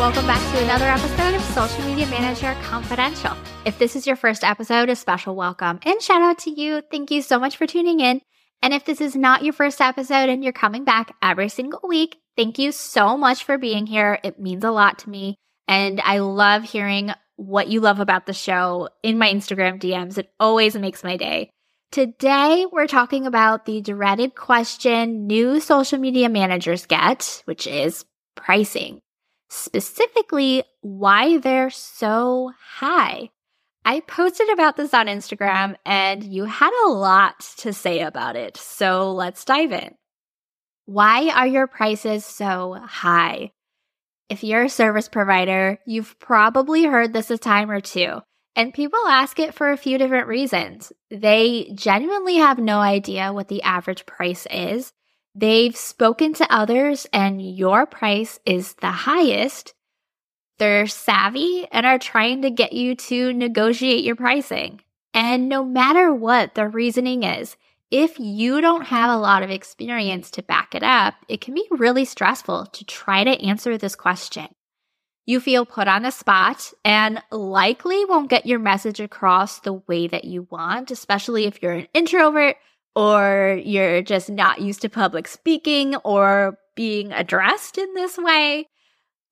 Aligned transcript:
Welcome 0.00 0.26
back 0.26 0.40
to 0.54 0.64
another 0.64 0.86
episode 0.86 1.34
of 1.34 1.42
Social 1.42 1.84
Media 1.84 2.06
Manager 2.06 2.56
Confidential. 2.62 3.36
If 3.66 3.78
this 3.78 3.94
is 3.94 4.06
your 4.06 4.16
first 4.16 4.42
episode, 4.42 4.88
a 4.88 4.96
special 4.96 5.36
welcome 5.36 5.78
and 5.82 6.00
shout 6.00 6.22
out 6.22 6.38
to 6.38 6.50
you. 6.50 6.80
Thank 6.90 7.10
you 7.10 7.20
so 7.20 7.38
much 7.38 7.58
for 7.58 7.66
tuning 7.66 8.00
in. 8.00 8.22
And 8.62 8.72
if 8.72 8.86
this 8.86 9.02
is 9.02 9.14
not 9.14 9.44
your 9.44 9.52
first 9.52 9.78
episode 9.78 10.30
and 10.30 10.42
you're 10.42 10.54
coming 10.54 10.84
back 10.84 11.14
every 11.20 11.50
single 11.50 11.82
week, 11.86 12.16
thank 12.34 12.58
you 12.58 12.72
so 12.72 13.18
much 13.18 13.44
for 13.44 13.58
being 13.58 13.86
here. 13.86 14.18
It 14.24 14.40
means 14.40 14.64
a 14.64 14.70
lot 14.70 15.00
to 15.00 15.10
me. 15.10 15.36
And 15.68 16.00
I 16.00 16.20
love 16.20 16.64
hearing 16.64 17.10
what 17.36 17.68
you 17.68 17.82
love 17.82 18.00
about 18.00 18.24
the 18.24 18.32
show 18.32 18.88
in 19.02 19.18
my 19.18 19.30
Instagram 19.30 19.78
DMs. 19.78 20.16
It 20.16 20.32
always 20.40 20.74
makes 20.76 21.04
my 21.04 21.18
day. 21.18 21.50
Today, 21.92 22.64
we're 22.72 22.86
talking 22.86 23.26
about 23.26 23.66
the 23.66 23.82
dreaded 23.82 24.34
question 24.34 25.26
new 25.26 25.60
social 25.60 25.98
media 25.98 26.30
managers 26.30 26.86
get, 26.86 27.42
which 27.44 27.66
is 27.66 28.06
pricing. 28.34 29.02
Specifically, 29.50 30.64
why 30.80 31.38
they're 31.38 31.70
so 31.70 32.52
high. 32.58 33.30
I 33.84 34.00
posted 34.00 34.48
about 34.50 34.76
this 34.76 34.94
on 34.94 35.06
Instagram 35.06 35.74
and 35.84 36.22
you 36.22 36.44
had 36.44 36.72
a 36.86 36.90
lot 36.90 37.40
to 37.58 37.72
say 37.72 38.00
about 38.00 38.36
it. 38.36 38.56
So 38.56 39.12
let's 39.12 39.44
dive 39.44 39.72
in. 39.72 39.94
Why 40.86 41.30
are 41.30 41.46
your 41.46 41.66
prices 41.66 42.24
so 42.24 42.78
high? 42.82 43.52
If 44.28 44.44
you're 44.44 44.64
a 44.64 44.68
service 44.68 45.08
provider, 45.08 45.78
you've 45.86 46.18
probably 46.20 46.84
heard 46.84 47.12
this 47.12 47.30
a 47.30 47.38
time 47.38 47.70
or 47.70 47.80
two. 47.80 48.20
And 48.54 48.74
people 48.74 49.00
ask 49.08 49.38
it 49.38 49.54
for 49.54 49.70
a 49.70 49.76
few 49.76 49.98
different 49.98 50.28
reasons. 50.28 50.92
They 51.10 51.72
genuinely 51.74 52.36
have 52.36 52.58
no 52.58 52.78
idea 52.78 53.32
what 53.32 53.48
the 53.48 53.62
average 53.62 54.06
price 54.06 54.46
is. 54.50 54.92
They've 55.34 55.76
spoken 55.76 56.34
to 56.34 56.52
others, 56.52 57.06
and 57.12 57.40
your 57.40 57.86
price 57.86 58.40
is 58.44 58.74
the 58.74 58.90
highest. 58.90 59.74
They're 60.58 60.86
savvy 60.86 61.66
and 61.70 61.86
are 61.86 61.98
trying 61.98 62.42
to 62.42 62.50
get 62.50 62.72
you 62.72 62.94
to 62.96 63.32
negotiate 63.32 64.04
your 64.04 64.16
pricing. 64.16 64.80
And 65.14 65.48
no 65.48 65.64
matter 65.64 66.12
what 66.12 66.54
the 66.54 66.68
reasoning 66.68 67.22
is, 67.22 67.56
if 67.90 68.20
you 68.20 68.60
don't 68.60 68.86
have 68.86 69.10
a 69.10 69.20
lot 69.20 69.42
of 69.42 69.50
experience 69.50 70.30
to 70.32 70.42
back 70.42 70.74
it 70.74 70.82
up, 70.82 71.14
it 71.28 71.40
can 71.40 71.54
be 71.54 71.66
really 71.70 72.04
stressful 72.04 72.66
to 72.66 72.84
try 72.84 73.24
to 73.24 73.42
answer 73.42 73.76
this 73.76 73.96
question. 73.96 74.48
You 75.26 75.40
feel 75.40 75.64
put 75.64 75.88
on 75.88 76.02
the 76.02 76.10
spot 76.10 76.72
and 76.84 77.22
likely 77.30 78.04
won't 78.04 78.30
get 78.30 78.46
your 78.46 78.58
message 78.58 79.00
across 79.00 79.60
the 79.60 79.74
way 79.74 80.06
that 80.08 80.24
you 80.24 80.46
want, 80.50 80.90
especially 80.90 81.46
if 81.46 81.62
you're 81.62 81.72
an 81.72 81.88
introvert 81.94 82.56
or 82.94 83.60
you're 83.64 84.02
just 84.02 84.30
not 84.30 84.60
used 84.60 84.82
to 84.82 84.88
public 84.88 85.28
speaking 85.28 85.96
or 85.96 86.58
being 86.74 87.12
addressed 87.12 87.78
in 87.78 87.94
this 87.94 88.18
way. 88.18 88.66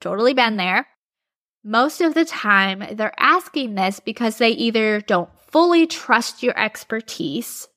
Totally 0.00 0.34
been 0.34 0.56
there. 0.56 0.86
Most 1.64 2.00
of 2.00 2.14
the 2.14 2.24
time, 2.24 2.84
they're 2.92 3.14
asking 3.18 3.74
this 3.74 4.00
because 4.00 4.38
they 4.38 4.50
either 4.50 5.00
don't 5.00 5.30
fully 5.50 5.86
trust 5.86 6.42
your 6.42 6.58
expertise 6.58 7.68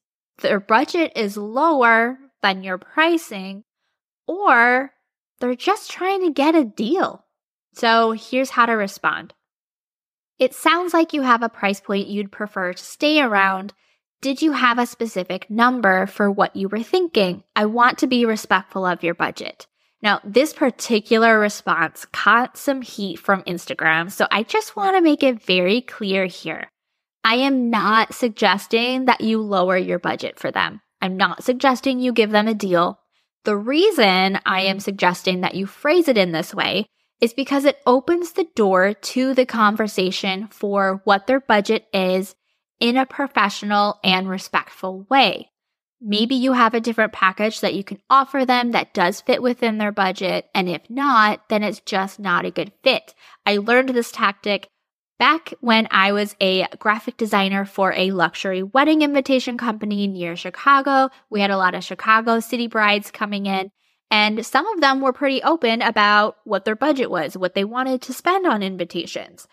their 0.42 0.60
budget 0.60 1.14
is 1.16 1.38
lower 1.38 2.18
than 2.42 2.64
your 2.64 2.78
pricing, 2.78 3.64
or 4.28 4.92
they're 5.40 5.56
just 5.56 5.92
trying 5.92 6.26
to 6.26 6.34
get 6.34 6.56
a 6.56 6.64
deal. 6.64 7.26
So 7.74 8.12
here's 8.12 8.50
how 8.52 8.66
to 8.66 8.74
respond. 8.74 9.34
It 10.40 10.54
sounds 10.54 10.94
like 10.94 11.14
you 11.14 11.22
have 11.22 11.44
a 11.44 11.50
price 11.50 11.80
point 11.80 12.08
you'd 12.08 12.32
prefer 12.32 12.74
to 12.74 12.84
stay 12.84 13.22
around. 13.22 13.74
Did 14.22 14.44
you 14.44 14.52
have 14.52 14.78
a 14.78 14.86
specific 14.86 15.50
number 15.50 16.06
for 16.06 16.30
what 16.30 16.56
you 16.56 16.68
were 16.68 16.84
thinking? 16.84 17.44
I 17.56 17.66
want 17.66 17.98
to 17.98 18.08
be 18.08 18.24
respectful 18.24 18.86
of 18.86 19.02
your 19.02 19.16
budget. 19.16 19.66
Now, 20.04 20.20
this 20.24 20.54
particular 20.54 21.40
response 21.40 22.06
caught 22.06 22.56
some 22.56 22.84
heat 22.84 23.18
from 23.18 23.42
Instagram, 23.44 24.12
so 24.12 24.28
I 24.30 24.44
just 24.44 24.76
want 24.76 24.96
to 24.96 25.02
make 25.02 25.24
it 25.24 25.42
very 25.42 25.82
clear 25.82 26.28
here. 26.28 26.70
I 27.24 27.38
am 27.38 27.72
not 27.72 28.14
suggesting 28.14 29.06
that 29.06 29.22
you 29.22 29.42
lower 29.42 29.76
your 29.76 29.98
budget 29.98 30.38
for 30.38 30.52
them. 30.52 30.82
I'm 31.02 31.18
not 31.18 31.44
suggesting 31.44 32.00
you 32.00 32.14
give 32.14 32.30
them 32.30 32.48
a 32.48 32.54
deal. 32.54 33.00
The 33.44 33.58
reason 33.58 34.40
I 34.46 34.62
am 34.62 34.80
suggesting 34.80 35.42
that 35.42 35.56
you 35.56 35.66
phrase 35.66 36.08
it 36.08 36.18
in 36.20 36.32
this 36.32 36.54
way 36.54 36.86
is 37.22 37.34
because 37.34 37.66
it 37.66 37.82
opens 37.88 38.34
the 38.34 38.48
door 38.56 38.94
to 38.94 39.34
the 39.34 39.48
conversation 39.48 40.48
for 40.50 41.02
what 41.06 41.26
their 41.26 41.40
budget 41.40 41.88
is 41.92 42.36
in 42.82 42.98
a 42.98 43.06
professional 43.06 44.00
and 44.04 44.28
respectful 44.28 45.06
way. 45.10 45.50
Maybe 46.02 46.34
you 46.34 46.54
have 46.54 46.74
a 46.74 46.82
different 46.82 47.14
package 47.14 47.62
that 47.62 47.76
you 47.76 47.84
can 47.84 48.00
offer 48.10 48.44
them 48.44 48.72
that 48.72 48.94
does 48.94 49.22
fit 49.22 49.42
within 49.42 49.78
their 49.78 49.92
budget. 49.92 50.50
And 50.56 50.68
if 50.68 50.82
not, 50.90 51.48
then 51.48 51.62
it's 51.62 51.80
just 51.80 52.20
not 52.20 52.44
a 52.44 52.52
good 52.52 52.74
fit. 52.84 53.14
I 53.46 53.58
learned 53.58 53.90
this 53.90 54.12
tactic 54.12 54.68
back 55.20 55.54
when 55.62 55.88
I 55.92 56.12
was 56.12 56.36
a 56.42 56.66
graphic 56.80 57.18
designer 57.18 57.66
for 57.66 57.94
a 57.94 58.10
luxury 58.10 58.64
wedding 58.64 59.04
invitation 59.04 59.60
company 59.60 60.08
near 60.08 60.36
Chicago. 60.36 61.12
We 61.30 61.40
had 61.40 61.52
a 61.52 61.58
lot 61.58 61.76
of 61.76 61.84
Chicago 61.84 62.40
city 62.40 62.66
brides 62.66 63.12
coming 63.12 63.46
in, 63.46 63.70
and 64.10 64.44
some 64.44 64.66
of 64.66 64.82
them 64.82 65.02
were 65.02 65.14
pretty 65.14 65.44
open 65.44 65.84
about 65.84 66.38
what 66.46 66.66
their 66.66 66.76
budget 66.76 67.12
was, 67.12 67.38
what 67.38 67.54
they 67.54 67.64
wanted 67.64 68.02
to 68.02 68.14
spend 68.14 68.48
on 68.48 68.64
invitations. 68.64 69.48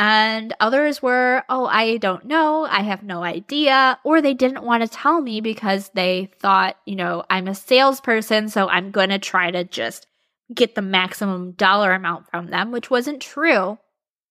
And 0.00 0.54
others 0.60 1.02
were, 1.02 1.42
oh, 1.48 1.66
I 1.66 1.96
don't 1.96 2.24
know. 2.24 2.64
I 2.64 2.82
have 2.82 3.02
no 3.02 3.24
idea. 3.24 3.98
Or 4.04 4.22
they 4.22 4.32
didn't 4.32 4.62
want 4.62 4.84
to 4.84 4.88
tell 4.88 5.20
me 5.20 5.40
because 5.40 5.90
they 5.92 6.30
thought, 6.38 6.76
you 6.86 6.94
know, 6.94 7.24
I'm 7.28 7.48
a 7.48 7.54
salesperson, 7.56 8.48
so 8.48 8.68
I'm 8.68 8.92
going 8.92 9.08
to 9.08 9.18
try 9.18 9.50
to 9.50 9.64
just 9.64 10.06
get 10.54 10.76
the 10.76 10.82
maximum 10.82 11.50
dollar 11.50 11.92
amount 11.92 12.30
from 12.30 12.46
them, 12.46 12.70
which 12.70 12.90
wasn't 12.90 13.20
true. 13.20 13.76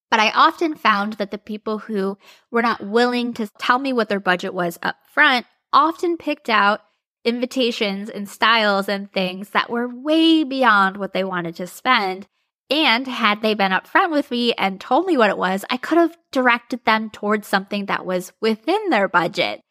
But 0.09 0.21
I 0.21 0.31
often 0.31 0.73
found 0.73 1.13
that 1.13 1.31
the 1.31 1.37
people 1.37 1.79
who 1.79 2.17
were 2.49 2.61
not 2.61 2.87
willing 2.87 3.33
to 3.33 3.49
tell 3.59 3.77
me 3.77 3.91
what 3.91 4.07
their 4.07 4.21
budget 4.21 4.53
was 4.53 4.79
up 4.81 4.95
front 5.11 5.45
often 5.73 6.15
picked 6.15 6.49
out 6.49 6.79
invitations 7.25 8.09
and 8.09 8.29
styles 8.29 8.87
and 8.87 9.11
things 9.11 9.49
that 9.49 9.69
were 9.69 9.89
way 9.89 10.45
beyond 10.45 10.95
what 10.95 11.11
they 11.11 11.25
wanted 11.25 11.57
to 11.57 11.67
spend. 11.67 12.25
And 12.69 13.07
had 13.07 13.41
they 13.41 13.53
been 13.53 13.71
upfront 13.71 14.11
with 14.11 14.29
me 14.29 14.53
and 14.53 14.81
told 14.81 15.05
me 15.05 15.17
what 15.17 15.29
it 15.29 15.37
was, 15.37 15.63
I 15.69 15.77
could 15.77 15.97
have 15.97 16.17
directed 16.31 16.83
them 16.83 17.09
towards 17.09 17.47
something 17.47 17.85
that 17.85 18.05
was 18.05 18.33
within 18.41 18.89
their 18.89 19.07
budget. 19.07 19.61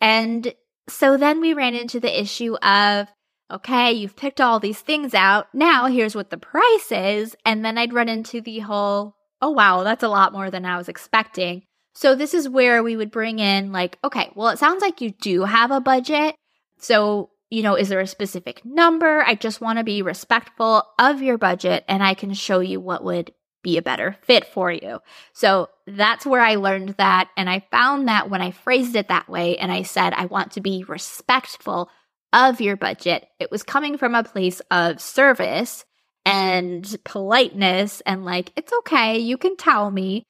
And 0.00 0.54
so 0.88 1.16
then 1.16 1.40
we 1.40 1.52
ran 1.52 1.74
into 1.74 2.00
the 2.00 2.20
issue 2.20 2.54
of, 2.56 3.08
okay, 3.50 3.92
you've 3.92 4.16
picked 4.16 4.40
all 4.40 4.58
these 4.58 4.80
things 4.80 5.14
out. 5.14 5.48
Now 5.52 5.86
here's 5.86 6.14
what 6.14 6.30
the 6.30 6.38
price 6.38 6.90
is. 6.90 7.36
And 7.44 7.64
then 7.64 7.76
I'd 7.76 7.92
run 7.92 8.08
into 8.08 8.40
the 8.40 8.60
whole, 8.60 9.14
oh, 9.42 9.50
wow, 9.50 9.82
that's 9.82 10.02
a 10.02 10.08
lot 10.08 10.32
more 10.32 10.50
than 10.50 10.64
I 10.64 10.78
was 10.78 10.88
expecting. 10.88 11.62
So 11.94 12.14
this 12.14 12.34
is 12.34 12.48
where 12.48 12.82
we 12.82 12.96
would 12.96 13.10
bring 13.10 13.38
in, 13.38 13.72
like, 13.72 13.98
okay, 14.04 14.30
well, 14.34 14.48
it 14.48 14.58
sounds 14.58 14.82
like 14.82 15.00
you 15.00 15.10
do 15.10 15.44
have 15.44 15.70
a 15.70 15.80
budget. 15.80 16.34
So, 16.78 17.30
you 17.50 17.62
know, 17.62 17.74
is 17.74 17.88
there 17.88 18.00
a 18.00 18.06
specific 18.06 18.64
number? 18.64 19.22
I 19.22 19.34
just 19.34 19.60
want 19.60 19.78
to 19.78 19.84
be 19.84 20.02
respectful 20.02 20.84
of 20.98 21.22
your 21.22 21.38
budget 21.38 21.84
and 21.88 22.02
I 22.02 22.14
can 22.14 22.34
show 22.34 22.60
you 22.60 22.80
what 22.80 23.04
would 23.04 23.32
be 23.62 23.78
a 23.78 23.82
better 23.82 24.16
fit 24.22 24.46
for 24.46 24.70
you. 24.70 25.00
So 25.32 25.68
that's 25.86 26.24
where 26.24 26.40
I 26.40 26.54
learned 26.54 26.90
that. 26.98 27.30
And 27.36 27.50
I 27.50 27.66
found 27.70 28.08
that 28.08 28.30
when 28.30 28.40
I 28.40 28.52
phrased 28.52 28.94
it 28.94 29.08
that 29.08 29.28
way 29.28 29.58
and 29.58 29.72
I 29.72 29.82
said, 29.82 30.12
I 30.14 30.26
want 30.26 30.52
to 30.52 30.60
be 30.60 30.84
respectful 30.84 31.90
of 32.32 32.60
your 32.60 32.76
budget, 32.76 33.26
it 33.40 33.50
was 33.50 33.62
coming 33.62 33.98
from 33.98 34.14
a 34.14 34.24
place 34.24 34.60
of 34.70 35.00
service 35.00 35.84
and 36.24 36.96
politeness 37.04 38.02
and 38.06 38.24
like, 38.24 38.52
it's 38.56 38.72
okay, 38.80 39.18
you 39.18 39.36
can 39.36 39.56
tell 39.56 39.90
me. 39.90 40.22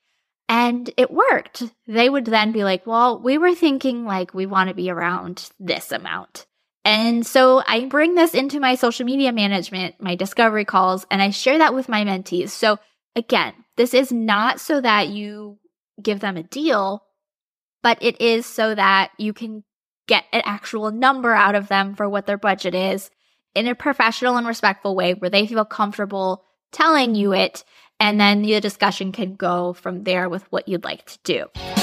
And 0.48 0.88
it 0.96 1.10
worked. 1.10 1.64
They 1.88 2.08
would 2.08 2.26
then 2.26 2.52
be 2.52 2.62
like, 2.62 2.86
well, 2.86 3.20
we 3.20 3.36
were 3.36 3.54
thinking 3.54 4.04
like 4.04 4.32
we 4.32 4.46
want 4.46 4.68
to 4.68 4.74
be 4.74 4.90
around 4.90 5.50
this 5.58 5.90
amount. 5.90 6.46
And 6.86 7.26
so 7.26 7.64
I 7.66 7.86
bring 7.86 8.14
this 8.14 8.32
into 8.32 8.60
my 8.60 8.76
social 8.76 9.04
media 9.04 9.32
management, 9.32 9.96
my 10.00 10.14
discovery 10.14 10.64
calls, 10.64 11.04
and 11.10 11.20
I 11.20 11.30
share 11.30 11.58
that 11.58 11.74
with 11.74 11.88
my 11.88 12.04
mentees. 12.04 12.50
So 12.50 12.78
again, 13.16 13.54
this 13.76 13.92
is 13.92 14.12
not 14.12 14.60
so 14.60 14.80
that 14.80 15.08
you 15.08 15.58
give 16.00 16.20
them 16.20 16.36
a 16.36 16.44
deal, 16.44 17.02
but 17.82 17.98
it 18.00 18.20
is 18.20 18.46
so 18.46 18.72
that 18.72 19.10
you 19.18 19.32
can 19.32 19.64
get 20.06 20.26
an 20.32 20.42
actual 20.44 20.92
number 20.92 21.34
out 21.34 21.56
of 21.56 21.66
them 21.66 21.96
for 21.96 22.08
what 22.08 22.26
their 22.26 22.38
budget 22.38 22.76
is 22.76 23.10
in 23.56 23.66
a 23.66 23.74
professional 23.74 24.36
and 24.36 24.46
respectful 24.46 24.94
way 24.94 25.14
where 25.14 25.28
they 25.28 25.48
feel 25.48 25.64
comfortable 25.64 26.44
telling 26.70 27.16
you 27.16 27.34
it 27.34 27.64
and 27.98 28.20
then 28.20 28.42
the 28.42 28.60
discussion 28.60 29.10
can 29.10 29.34
go 29.34 29.72
from 29.72 30.04
there 30.04 30.28
with 30.28 30.44
what 30.52 30.68
you'd 30.68 30.84
like 30.84 31.04
to 31.06 31.18
do. 31.24 31.75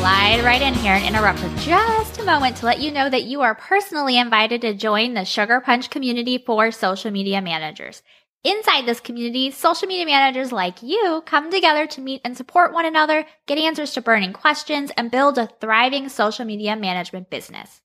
Slide 0.00 0.42
right 0.42 0.62
in 0.62 0.72
here 0.72 0.94
and 0.94 1.04
interrupt 1.04 1.40
for 1.40 1.54
just 1.58 2.18
a 2.18 2.24
moment 2.24 2.56
to 2.56 2.64
let 2.64 2.80
you 2.80 2.90
know 2.90 3.10
that 3.10 3.24
you 3.24 3.42
are 3.42 3.54
personally 3.54 4.16
invited 4.16 4.62
to 4.62 4.72
join 4.72 5.12
the 5.12 5.26
Sugar 5.26 5.60
Punch 5.60 5.90
community 5.90 6.38
for 6.38 6.70
social 6.70 7.10
media 7.10 7.42
managers. 7.42 8.02
Inside 8.42 8.86
this 8.86 8.98
community, 8.98 9.50
social 9.50 9.88
media 9.88 10.06
managers 10.06 10.52
like 10.52 10.82
you 10.82 11.22
come 11.26 11.50
together 11.50 11.86
to 11.86 12.00
meet 12.00 12.22
and 12.24 12.34
support 12.34 12.72
one 12.72 12.86
another, 12.86 13.26
get 13.46 13.58
answers 13.58 13.92
to 13.92 14.00
burning 14.00 14.32
questions, 14.32 14.90
and 14.96 15.10
build 15.10 15.36
a 15.36 15.50
thriving 15.60 16.08
social 16.08 16.46
media 16.46 16.76
management 16.76 17.28
business. 17.28 17.82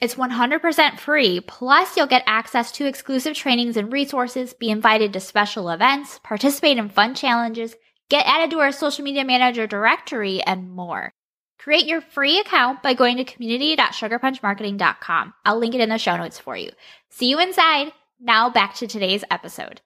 It's 0.00 0.14
100% 0.14 0.98
free, 0.98 1.40
plus 1.40 1.98
you'll 1.98 2.06
get 2.06 2.22
access 2.24 2.72
to 2.72 2.86
exclusive 2.86 3.34
trainings 3.34 3.76
and 3.76 3.92
resources, 3.92 4.54
be 4.54 4.70
invited 4.70 5.12
to 5.12 5.20
special 5.20 5.68
events, 5.68 6.18
participate 6.24 6.78
in 6.78 6.88
fun 6.88 7.14
challenges, 7.14 7.76
get 8.08 8.24
added 8.26 8.52
to 8.52 8.60
our 8.60 8.72
social 8.72 9.04
media 9.04 9.26
manager 9.26 9.66
directory, 9.66 10.40
and 10.40 10.70
more. 10.70 11.12
Create 11.58 11.86
your 11.86 12.00
free 12.00 12.38
account 12.38 12.82
by 12.82 12.94
going 12.94 13.16
to 13.16 13.24
community.sugarpunchmarketing.com. 13.24 15.34
I'll 15.44 15.58
link 15.58 15.74
it 15.74 15.80
in 15.80 15.88
the 15.88 15.98
show 15.98 16.16
notes 16.16 16.38
for 16.38 16.56
you. 16.56 16.70
See 17.10 17.28
you 17.28 17.40
inside. 17.40 17.92
Now 18.20 18.48
back 18.48 18.74
to 18.76 18.86
today's 18.86 19.24
episode. 19.30 19.80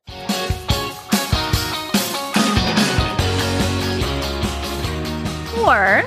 Or 5.66 6.04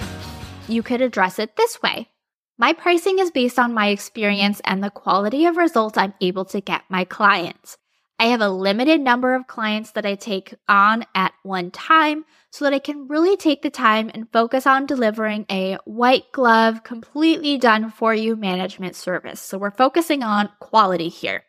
you 0.68 0.84
could 0.84 1.02
address 1.02 1.40
it 1.40 1.56
this 1.56 1.82
way. 1.82 2.10
My 2.58 2.74
pricing 2.74 3.20
is 3.20 3.32
based 3.32 3.60
on 3.60 3.74
my 3.74 3.88
experience 3.88 4.62
and 4.66 4.84
the 4.84 4.90
quality 4.90 5.46
of 5.46 5.58
results 5.58 5.98
I'm 5.98 6.14
able 6.22 6.46
to 6.46 6.62
get 6.62 6.84
my 6.90 7.06
clients. 7.06 7.78
I 8.18 8.28
have 8.28 8.42
a 8.42 8.50
limited 8.50 9.02
number 9.02 9.36
of 9.36 9.48
clients 9.48 9.92
that 9.92 10.06
I 10.06 10.16
take 10.16 10.54
on 10.70 11.06
at 11.14 11.34
one 11.44 11.70
time 11.70 12.24
so 12.50 12.64
that 12.64 12.74
I 12.74 12.80
can 12.80 13.10
really 13.10 13.36
take 13.36 13.62
the 13.62 13.70
time 13.70 14.10
and 14.14 14.32
focus 14.32 14.66
on 14.66 14.86
delivering 14.86 15.46
a 15.52 15.78
white 15.84 16.32
glove, 16.32 16.84
completely 16.84 17.58
done 17.58 17.92
for 17.92 18.14
you 18.14 18.38
management 18.38 18.96
service. 18.96 19.42
So 19.42 19.58
we're 19.58 19.72
focusing 19.72 20.24
on 20.24 20.50
quality 20.60 21.10
here. 21.10 21.44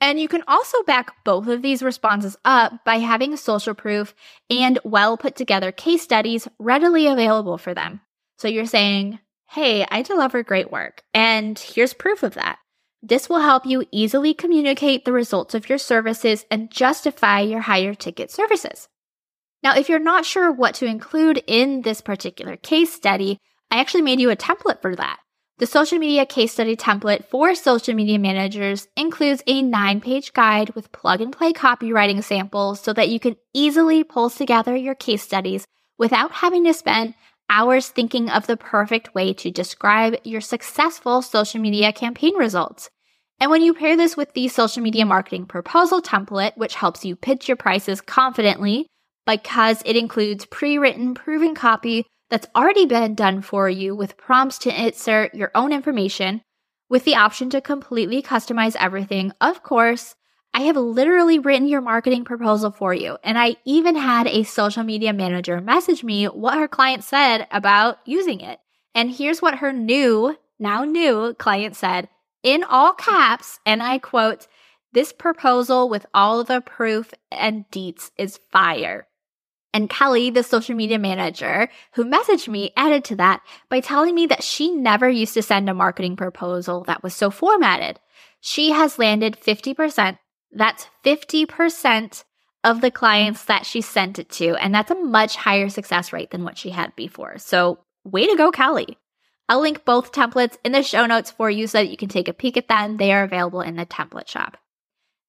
And 0.00 0.20
you 0.20 0.28
can 0.28 0.42
also 0.48 0.82
back 0.82 1.24
both 1.24 1.46
of 1.46 1.62
these 1.62 1.82
responses 1.82 2.36
up 2.44 2.84
by 2.84 2.96
having 2.96 3.36
social 3.36 3.74
proof 3.74 4.14
and 4.50 4.78
well 4.84 5.16
put 5.16 5.36
together 5.36 5.72
case 5.72 6.02
studies 6.02 6.48
readily 6.58 7.06
available 7.06 7.58
for 7.58 7.74
them. 7.74 8.00
So 8.38 8.48
you're 8.48 8.66
saying, 8.66 9.20
Hey, 9.48 9.86
I 9.88 10.02
deliver 10.02 10.42
great 10.42 10.72
work, 10.72 11.02
and 11.14 11.56
here's 11.56 11.94
proof 11.94 12.24
of 12.24 12.34
that. 12.34 12.58
This 13.08 13.28
will 13.28 13.38
help 13.38 13.64
you 13.64 13.84
easily 13.92 14.34
communicate 14.34 15.04
the 15.04 15.12
results 15.12 15.54
of 15.54 15.68
your 15.68 15.78
services 15.78 16.44
and 16.50 16.72
justify 16.72 17.38
your 17.38 17.60
higher 17.60 17.94
ticket 17.94 18.32
services. 18.32 18.88
Now, 19.62 19.76
if 19.76 19.88
you're 19.88 20.00
not 20.00 20.26
sure 20.26 20.50
what 20.50 20.74
to 20.76 20.86
include 20.86 21.40
in 21.46 21.82
this 21.82 22.00
particular 22.00 22.56
case 22.56 22.92
study, 22.92 23.38
I 23.70 23.78
actually 23.78 24.02
made 24.02 24.18
you 24.18 24.30
a 24.30 24.36
template 24.36 24.82
for 24.82 24.96
that. 24.96 25.20
The 25.58 25.66
social 25.66 26.00
media 26.00 26.26
case 26.26 26.54
study 26.54 26.74
template 26.74 27.26
for 27.26 27.54
social 27.54 27.94
media 27.94 28.18
managers 28.18 28.88
includes 28.96 29.40
a 29.46 29.62
nine 29.62 30.00
page 30.00 30.32
guide 30.32 30.70
with 30.70 30.90
plug 30.90 31.20
and 31.20 31.32
play 31.32 31.52
copywriting 31.52 32.24
samples 32.24 32.80
so 32.80 32.92
that 32.92 33.08
you 33.08 33.20
can 33.20 33.36
easily 33.54 34.02
pull 34.02 34.30
together 34.30 34.74
your 34.74 34.96
case 34.96 35.22
studies 35.22 35.64
without 35.96 36.32
having 36.32 36.64
to 36.64 36.74
spend 36.74 37.14
hours 37.48 37.88
thinking 37.88 38.28
of 38.28 38.48
the 38.48 38.56
perfect 38.56 39.14
way 39.14 39.32
to 39.34 39.52
describe 39.52 40.16
your 40.24 40.40
successful 40.40 41.22
social 41.22 41.60
media 41.60 41.92
campaign 41.92 42.34
results. 42.34 42.90
And 43.38 43.50
when 43.50 43.62
you 43.62 43.74
pair 43.74 43.96
this 43.96 44.16
with 44.16 44.32
the 44.32 44.48
social 44.48 44.82
media 44.82 45.04
marketing 45.04 45.46
proposal 45.46 46.00
template, 46.00 46.56
which 46.56 46.74
helps 46.74 47.04
you 47.04 47.16
pitch 47.16 47.48
your 47.48 47.56
prices 47.56 48.00
confidently 48.00 48.86
because 49.26 49.82
it 49.84 49.96
includes 49.96 50.46
pre 50.46 50.78
written 50.78 51.14
proven 51.14 51.54
copy 51.54 52.06
that's 52.30 52.48
already 52.56 52.86
been 52.86 53.14
done 53.14 53.42
for 53.42 53.68
you 53.68 53.94
with 53.94 54.16
prompts 54.16 54.58
to 54.58 54.84
insert 54.84 55.34
your 55.34 55.50
own 55.54 55.72
information 55.72 56.40
with 56.88 57.04
the 57.04 57.16
option 57.16 57.50
to 57.50 57.60
completely 57.60 58.22
customize 58.22 58.76
everything. 58.78 59.32
Of 59.40 59.62
course, 59.62 60.14
I 60.54 60.60
have 60.62 60.76
literally 60.76 61.38
written 61.38 61.68
your 61.68 61.82
marketing 61.82 62.24
proposal 62.24 62.70
for 62.70 62.94
you. 62.94 63.18
And 63.22 63.38
I 63.38 63.56
even 63.66 63.94
had 63.94 64.26
a 64.26 64.44
social 64.44 64.84
media 64.84 65.12
manager 65.12 65.60
message 65.60 66.02
me 66.02 66.24
what 66.26 66.56
her 66.56 66.68
client 66.68 67.04
said 67.04 67.46
about 67.50 67.98
using 68.06 68.40
it. 68.40 68.58
And 68.94 69.10
here's 69.10 69.42
what 69.42 69.56
her 69.56 69.72
new, 69.72 70.36
now 70.58 70.84
new 70.84 71.34
client 71.34 71.76
said 71.76 72.08
in 72.46 72.62
all 72.64 72.94
caps. 72.94 73.58
And 73.66 73.82
I 73.82 73.98
quote, 73.98 74.46
this 74.92 75.12
proposal 75.12 75.90
with 75.90 76.06
all 76.14 76.44
the 76.44 76.62
proof 76.62 77.12
and 77.30 77.68
deets 77.70 78.12
is 78.16 78.40
fire. 78.50 79.06
And 79.74 79.90
Kelly, 79.90 80.30
the 80.30 80.42
social 80.42 80.74
media 80.74 80.98
manager 80.98 81.68
who 81.94 82.04
messaged 82.04 82.48
me, 82.48 82.72
added 82.78 83.04
to 83.06 83.16
that 83.16 83.42
by 83.68 83.80
telling 83.80 84.14
me 84.14 84.26
that 84.28 84.42
she 84.42 84.70
never 84.70 85.06
used 85.06 85.34
to 85.34 85.42
send 85.42 85.68
a 85.68 85.74
marketing 85.74 86.16
proposal 86.16 86.84
that 86.84 87.02
was 87.02 87.14
so 87.14 87.30
formatted. 87.30 88.00
She 88.40 88.70
has 88.70 88.98
landed 88.98 89.36
50%. 89.38 90.18
That's 90.52 90.86
50% 91.04 92.24
of 92.64 92.80
the 92.80 92.90
clients 92.90 93.44
that 93.46 93.66
she 93.66 93.80
sent 93.80 94.18
it 94.18 94.30
to. 94.30 94.54
And 94.54 94.74
that's 94.74 94.90
a 94.90 94.94
much 94.94 95.36
higher 95.36 95.68
success 95.68 96.12
rate 96.12 96.30
than 96.30 96.44
what 96.44 96.56
she 96.56 96.70
had 96.70 96.96
before. 96.96 97.36
So, 97.38 97.80
way 98.04 98.26
to 98.26 98.36
go, 98.36 98.50
Kelly. 98.50 98.96
I'll 99.48 99.60
link 99.60 99.84
both 99.84 100.12
templates 100.12 100.56
in 100.64 100.72
the 100.72 100.82
show 100.82 101.06
notes 101.06 101.30
for 101.30 101.48
you 101.48 101.66
so 101.66 101.78
that 101.78 101.90
you 101.90 101.96
can 101.96 102.08
take 102.08 102.28
a 102.28 102.32
peek 102.32 102.56
at 102.56 102.68
them. 102.68 102.96
They 102.96 103.12
are 103.12 103.22
available 103.22 103.60
in 103.60 103.76
the 103.76 103.86
template 103.86 104.28
shop. 104.28 104.56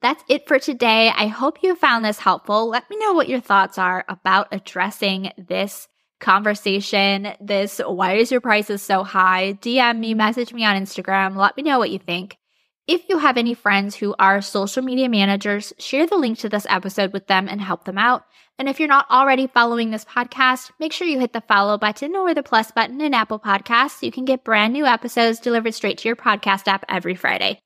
That's 0.02 0.24
it 0.30 0.48
for 0.48 0.60
today. 0.60 1.10
I 1.10 1.28
hope 1.28 1.64
you 1.64 1.76
found 1.76 2.06
this 2.06 2.20
helpful. 2.20 2.70
Let 2.70 2.90
me 2.90 2.98
know 3.00 3.14
what 3.14 3.30
your 3.30 3.40
thoughts 3.40 3.78
are 3.78 4.06
about 4.08 4.48
addressing 4.52 5.32
this 5.38 5.88
conversation. 6.20 7.30
This, 7.42 7.80
why 7.84 8.14
is 8.14 8.32
your 8.32 8.42
prices 8.42 8.82
so 8.82 9.04
high? 9.04 9.54
DM 9.54 10.00
me, 10.00 10.14
message 10.14 10.54
me 10.54 10.66
on 10.66 10.76
Instagram. 10.76 11.36
Let 11.36 11.58
me 11.58 11.64
know 11.64 11.80
what 11.80 11.92
you 11.92 12.00
think. 12.00 12.38
If 12.88 13.10
you 13.10 13.18
have 13.18 13.36
any 13.36 13.54
friends 13.54 13.98
who 13.98 14.16
are 14.18 14.42
social 14.42 14.82
media 14.82 15.10
managers, 15.10 15.74
share 15.78 16.08
the 16.08 16.16
link 16.16 16.40
to 16.40 16.48
this 16.48 16.66
episode 16.70 17.12
with 17.12 17.28
them 17.28 17.50
and 17.50 17.60
help 17.60 17.84
them 17.84 17.98
out. 17.98 18.24
And 18.58 18.70
if 18.70 18.80
you're 18.80 18.88
not 18.88 19.12
already 19.12 19.48
following 19.48 19.92
this 19.92 20.06
podcast, 20.06 20.72
make 20.80 20.94
sure 20.94 21.06
you 21.06 21.20
hit 21.20 21.34
the 21.34 21.42
follow 21.42 21.78
button 21.78 22.16
or 22.16 22.34
the 22.34 22.44
plus 22.44 22.72
button 22.72 23.02
in 23.02 23.14
Apple 23.14 23.42
Podcasts 23.42 24.00
so 24.00 24.06
you 24.06 24.12
can 24.14 24.24
get 24.24 24.46
brand 24.46 24.72
new 24.72 24.86
episodes 24.86 25.42
delivered 25.42 25.74
straight 25.74 25.98
to 25.98 26.08
your 26.08 26.16
podcast 26.16 26.70
app 26.70 26.86
every 26.88 27.16
Friday. 27.16 27.60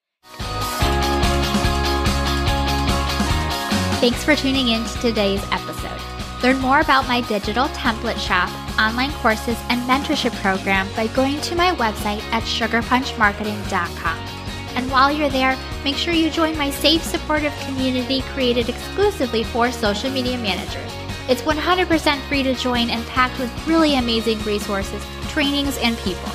Thanks 4.01 4.23
for 4.23 4.35
tuning 4.35 4.69
in 4.69 4.83
to 4.83 5.01
today's 5.01 5.43
episode. 5.51 6.01
Learn 6.41 6.57
more 6.57 6.79
about 6.79 7.07
my 7.07 7.21
digital 7.21 7.67
template 7.67 8.17
shop, 8.17 8.49
online 8.79 9.11
courses, 9.21 9.59
and 9.69 9.87
mentorship 9.87 10.33
program 10.41 10.87
by 10.95 11.05
going 11.13 11.39
to 11.41 11.55
my 11.55 11.75
website 11.75 12.23
at 12.33 12.41
sugarpunchmarketing.com. 12.41 14.40
And 14.75 14.89
while 14.91 15.11
you're 15.11 15.29
there, 15.29 15.57
make 15.83 15.95
sure 15.95 16.13
you 16.13 16.29
join 16.29 16.57
my 16.57 16.69
safe, 16.69 17.03
supportive 17.03 17.53
community 17.65 18.21
created 18.33 18.69
exclusively 18.69 19.43
for 19.43 19.71
social 19.71 20.11
media 20.11 20.37
managers. 20.37 20.91
It's 21.29 21.41
100% 21.41 22.21
free 22.27 22.43
to 22.43 22.53
join 22.55 22.89
and 22.89 23.05
packed 23.07 23.39
with 23.39 23.67
really 23.67 23.95
amazing 23.95 24.39
resources, 24.43 25.03
trainings, 25.29 25.77
and 25.77 25.97
people. 25.99 26.29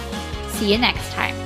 See 0.50 0.72
you 0.72 0.78
next 0.78 1.10
time. 1.12 1.45